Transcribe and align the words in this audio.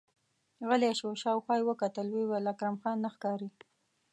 غلی 0.67 0.91
شو، 0.99 1.09
شاوخوا 1.21 1.55
يې 1.57 1.63
وکتل، 1.69 2.07
ويې 2.11 2.25
ويل: 2.27 2.45
اکرم 2.51 2.75
خان 2.81 2.97
نه 3.03 3.09
ښکاري! 3.15 3.49